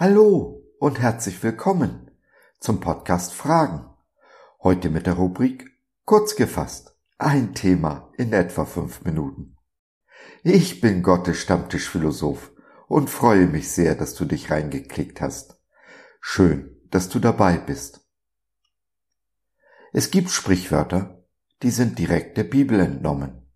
Hallo 0.00 0.64
und 0.78 1.00
herzlich 1.00 1.42
willkommen 1.42 2.12
zum 2.60 2.78
Podcast 2.78 3.34
Fragen. 3.34 3.84
Heute 4.62 4.90
mit 4.90 5.08
der 5.08 5.14
Rubrik 5.14 5.76
Kurz 6.04 6.36
gefasst. 6.36 6.96
Ein 7.18 7.52
Thema 7.52 8.12
in 8.16 8.32
etwa 8.32 8.64
fünf 8.64 9.02
Minuten. 9.02 9.56
Ich 10.44 10.80
bin 10.80 11.02
Gottes 11.02 11.38
Stammtischphilosoph 11.38 12.52
und 12.86 13.10
freue 13.10 13.48
mich 13.48 13.72
sehr, 13.72 13.96
dass 13.96 14.14
du 14.14 14.24
dich 14.24 14.52
reingeklickt 14.52 15.20
hast. 15.20 15.60
Schön, 16.20 16.76
dass 16.90 17.08
du 17.08 17.18
dabei 17.18 17.58
bist. 17.58 18.06
Es 19.92 20.12
gibt 20.12 20.30
Sprichwörter, 20.30 21.24
die 21.64 21.72
sind 21.72 21.98
direkt 21.98 22.36
der 22.36 22.44
Bibel 22.44 22.78
entnommen. 22.78 23.50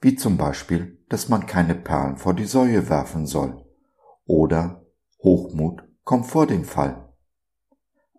Wie 0.00 0.14
zum 0.14 0.36
Beispiel, 0.36 1.04
dass 1.08 1.28
man 1.28 1.46
keine 1.46 1.74
Perlen 1.74 2.16
vor 2.16 2.34
die 2.34 2.46
Säue 2.46 2.88
werfen 2.88 3.26
soll. 3.26 3.66
Oder 4.24 4.84
Hochmut 5.22 5.82
kommt 6.04 6.26
vor 6.26 6.46
den 6.46 6.64
Fall. 6.64 7.12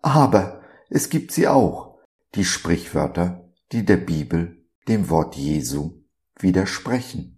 Aber 0.02 0.62
es 0.88 1.08
gibt 1.08 1.32
sie 1.32 1.48
auch, 1.48 1.98
die 2.34 2.44
Sprichwörter, 2.44 3.52
die 3.72 3.84
der 3.84 3.96
Bibel, 3.96 4.64
dem 4.88 5.10
Wort 5.10 5.36
Jesu, 5.36 6.02
widersprechen. 6.38 7.36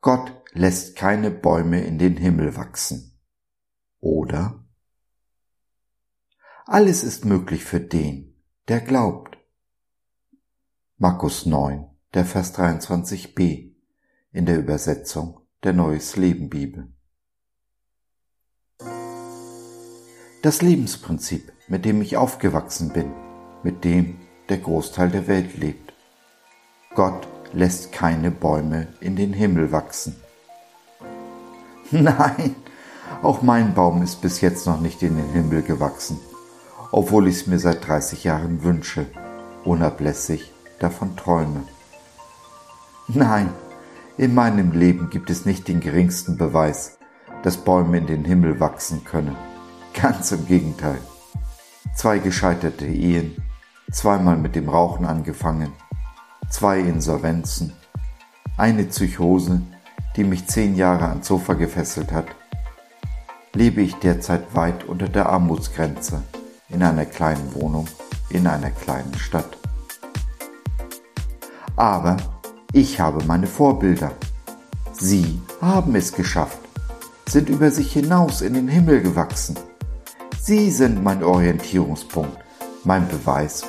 Gott 0.00 0.32
lässt 0.52 0.96
keine 0.96 1.30
Bäume 1.30 1.82
in 1.84 1.98
den 1.98 2.16
Himmel 2.16 2.56
wachsen. 2.56 3.20
Oder 4.00 4.64
alles 6.70 7.02
ist 7.02 7.24
möglich 7.24 7.64
für 7.64 7.80
den, 7.80 8.34
der 8.68 8.82
glaubt. 8.82 9.38
Markus 10.98 11.46
9, 11.46 11.86
der 12.12 12.26
Vers 12.26 12.54
23b 12.58 13.72
in 14.32 14.44
der 14.44 14.58
Übersetzung 14.58 15.40
der 15.64 15.72
Neues 15.72 16.16
Leben 16.16 16.50
Bibel. 16.50 16.92
Das 20.42 20.60
Lebensprinzip, 20.60 21.50
mit 21.68 21.86
dem 21.86 22.02
ich 22.02 22.18
aufgewachsen 22.18 22.92
bin, 22.92 23.14
mit 23.62 23.82
dem 23.82 24.20
der 24.50 24.58
Großteil 24.58 25.08
der 25.08 25.26
Welt 25.26 25.56
lebt. 25.56 25.94
Gott 26.94 27.26
lässt 27.54 27.92
keine 27.92 28.30
Bäume 28.30 28.88
in 29.00 29.16
den 29.16 29.32
Himmel 29.32 29.72
wachsen. 29.72 30.16
Nein, 31.90 32.56
auch 33.22 33.40
mein 33.40 33.72
Baum 33.72 34.02
ist 34.02 34.20
bis 34.20 34.42
jetzt 34.42 34.66
noch 34.66 34.82
nicht 34.82 35.02
in 35.02 35.16
den 35.16 35.30
Himmel 35.30 35.62
gewachsen 35.62 36.20
obwohl 36.90 37.28
ich 37.28 37.36
es 37.36 37.46
mir 37.46 37.58
seit 37.58 37.86
30 37.86 38.24
Jahren 38.24 38.62
wünsche, 38.62 39.06
unablässig 39.64 40.52
davon 40.78 41.16
träume. 41.16 41.62
Nein, 43.08 43.50
in 44.16 44.34
meinem 44.34 44.72
Leben 44.72 45.10
gibt 45.10 45.30
es 45.30 45.44
nicht 45.44 45.68
den 45.68 45.80
geringsten 45.80 46.36
Beweis, 46.36 46.98
dass 47.42 47.58
Bäume 47.58 47.98
in 47.98 48.06
den 48.06 48.24
Himmel 48.24 48.60
wachsen 48.60 49.04
können. 49.04 49.36
Ganz 49.94 50.32
im 50.32 50.46
Gegenteil. 50.46 50.98
Zwei 51.94 52.18
gescheiterte 52.18 52.86
Ehen, 52.86 53.36
zweimal 53.90 54.36
mit 54.36 54.54
dem 54.54 54.68
Rauchen 54.68 55.06
angefangen, 55.06 55.72
zwei 56.48 56.78
Insolvenzen, 56.80 57.72
eine 58.56 58.84
Psychose, 58.84 59.62
die 60.16 60.24
mich 60.24 60.46
zehn 60.46 60.74
Jahre 60.76 61.08
ans 61.08 61.26
Sofa 61.28 61.54
gefesselt 61.54 62.12
hat, 62.12 62.26
lebe 63.54 63.80
ich 63.80 63.94
derzeit 63.96 64.54
weit 64.54 64.84
unter 64.84 65.08
der 65.08 65.28
Armutsgrenze 65.28 66.22
in 66.68 66.82
einer 66.82 67.06
kleinen 67.06 67.54
Wohnung 67.54 67.86
in 68.30 68.46
einer 68.46 68.70
kleinen 68.70 69.14
Stadt. 69.14 69.56
Aber 71.76 72.16
ich 72.72 73.00
habe 73.00 73.24
meine 73.24 73.46
Vorbilder. 73.46 74.12
Sie 74.92 75.40
haben 75.60 75.94
es 75.94 76.12
geschafft, 76.12 76.58
sind 77.28 77.48
über 77.48 77.70
sich 77.70 77.92
hinaus 77.92 78.40
in 78.42 78.54
den 78.54 78.68
Himmel 78.68 79.00
gewachsen. 79.00 79.56
Sie 80.40 80.70
sind 80.70 81.02
mein 81.02 81.22
Orientierungspunkt, 81.22 82.36
mein 82.84 83.06
Beweis, 83.08 83.64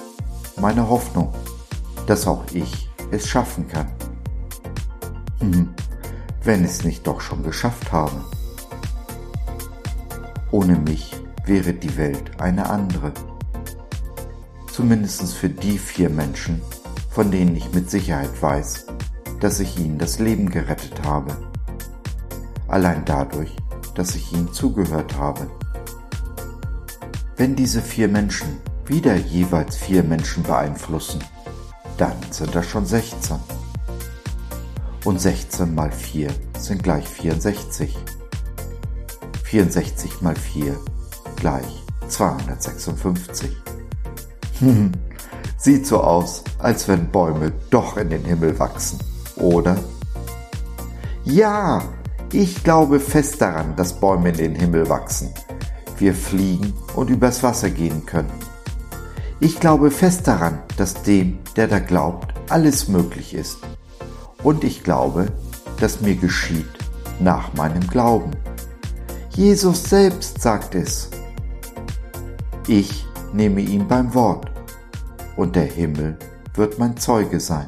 meine 0.60 0.90
Hoffnung, 0.90 1.34
dass 2.08 2.26
auch 2.26 2.44
ich 2.54 2.90
es 3.12 3.28
schaffen 3.28 3.68
kann. 3.68 3.88
Hm, 5.40 5.74
wenn 6.44 6.64
es 6.66 6.84
nicht 6.84 7.06
doch 7.06 7.22
schon 7.22 7.44
geschafft 7.44 7.92
habe. 7.92 8.24
Ohne 10.52 10.78
mich 10.78 11.16
wäre 11.50 11.74
die 11.74 11.98
Welt 11.98 12.40
eine 12.40 12.70
andere. 12.70 13.12
Zumindest 14.72 15.34
für 15.34 15.50
die 15.50 15.80
vier 15.80 16.10
Menschen, 16.12 16.62
von 17.10 17.32
denen 17.32 17.56
ich 17.56 17.74
mit 17.74 17.90
Sicherheit 17.90 18.40
weiß, 18.40 18.86
dass 19.40 19.60
ich 19.60 19.80
ihnen 19.80 19.98
das 19.98 20.20
Leben 20.20 20.52
gerettet 20.52 21.02
habe. 21.04 21.36
Allein 22.68 23.04
dadurch, 23.04 23.56
dass 23.96 24.14
ich 24.14 24.32
ihnen 24.32 24.54
zugehört 24.54 25.18
habe. 25.18 25.50
Wenn 27.36 27.56
diese 27.56 27.82
vier 27.82 28.10
Menschen 28.10 28.60
wieder 28.86 29.16
jeweils 29.16 29.76
vier 29.76 30.04
Menschen 30.04 30.44
beeinflussen, 30.44 31.24
dann 31.98 32.16
sind 32.30 32.54
das 32.54 32.68
schon 32.68 32.86
16. 32.86 33.38
Und 35.04 35.20
16 35.20 35.74
mal 35.74 35.92
4 35.92 36.30
sind 36.60 36.84
gleich 36.84 37.08
64. 37.08 37.98
64 39.46 40.22
mal 40.22 40.36
4 40.36 40.78
gleich 41.40 41.84
256. 42.08 43.50
Hm, 44.60 44.92
sieht 45.58 45.88
so 45.88 46.02
aus, 46.02 46.44
als 46.60 46.88
wenn 46.88 47.10
Bäume 47.10 47.52
doch 47.70 47.98
in 47.98 48.10
den 48.10 48.26
Himmel 48.26 48.58
wachsen, 48.60 49.00
oder? 49.38 49.78
Ja, 51.24 51.82
ich 52.32 52.64
glaube 52.64 53.00
fest 53.00 53.42
daran, 53.42 53.76
dass 53.76 54.00
Bäume 54.00 54.30
in 54.30 54.38
den 54.38 54.56
Himmel 54.56 54.90
wachsen. 54.90 55.30
Wir 55.98 56.14
fliegen 56.14 56.74
und 56.96 57.10
übers 57.10 57.44
Wasser 57.44 57.70
gehen 57.70 58.06
können. 58.06 58.32
Ich 59.40 59.60
glaube 59.60 59.92
fest 59.92 60.28
daran, 60.28 60.60
dass 60.78 61.02
dem, 61.04 61.40
der 61.56 61.68
da 61.68 61.80
glaubt, 61.80 62.34
alles 62.50 62.88
möglich 62.88 63.34
ist. 63.34 63.58
Und 64.44 64.64
ich 64.64 64.84
glaube, 64.84 65.28
dass 65.80 66.02
mir 66.02 66.16
geschieht 66.16 66.68
nach 67.20 67.54
meinem 67.54 67.86
Glauben. 67.88 68.32
Jesus 69.36 69.84
selbst 69.84 70.42
sagt 70.42 70.76
es. 70.76 71.10
Ich 72.72 73.04
nehme 73.34 73.62
ihn 73.62 73.88
beim 73.88 74.14
Wort, 74.14 74.52
und 75.36 75.56
der 75.56 75.66
Himmel 75.66 76.20
wird 76.54 76.78
mein 76.78 76.98
Zeuge 76.98 77.40
sein. 77.40 77.68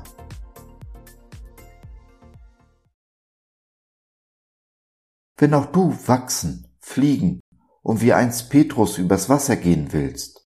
Wenn 5.38 5.56
auch 5.56 5.66
du 5.66 5.92
wachsen, 6.08 6.78
fliegen 6.82 7.40
und 7.82 8.02
wie 8.02 8.14
einst 8.14 8.52
Petrus 8.52 9.00
übers 9.00 9.28
Wasser 9.28 9.56
gehen 9.56 9.92
willst, 9.92 10.48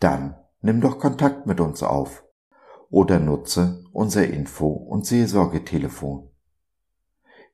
dann 0.00 0.36
nimm 0.60 0.82
doch 0.82 0.98
Kontakt 0.98 1.46
mit 1.46 1.58
uns 1.60 1.82
auf 1.82 2.26
oder 2.90 3.18
nutze 3.18 3.86
unser 3.90 4.26
Info- 4.26 4.68
und 4.68 5.06
Seelsorgetelefon. 5.06 6.28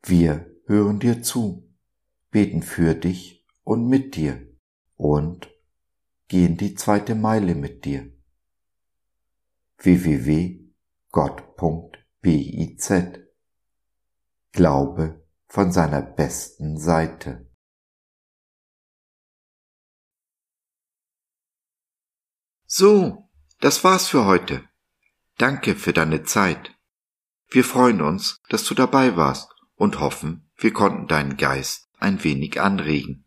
Wir 0.02 0.50
hören 0.66 0.98
dir 0.98 1.22
zu, 1.22 1.72
beten 2.32 2.62
für 2.62 2.96
dich 2.96 3.46
und 3.62 3.86
mit 3.86 4.16
dir 4.16 4.48
und 4.96 5.49
gehen 6.30 6.56
die 6.56 6.74
zweite 6.76 7.14
Meile 7.16 7.54
mit 7.56 7.84
dir. 7.84 8.10
www.gott.biz 9.78 10.72
Glaube 14.52 15.26
von 15.48 15.72
seiner 15.72 16.02
besten 16.02 16.78
Seite. 16.78 17.50
So, 22.66 23.28
das 23.58 23.82
war's 23.82 24.06
für 24.06 24.24
heute. 24.24 24.64
Danke 25.36 25.74
für 25.74 25.92
deine 25.92 26.22
Zeit. 26.22 26.78
Wir 27.48 27.64
freuen 27.64 28.00
uns, 28.00 28.40
dass 28.48 28.62
du 28.62 28.74
dabei 28.74 29.16
warst 29.16 29.52
und 29.74 29.98
hoffen, 29.98 30.48
wir 30.56 30.72
konnten 30.72 31.08
deinen 31.08 31.36
Geist 31.36 31.88
ein 31.98 32.22
wenig 32.22 32.60
anregen. 32.60 33.26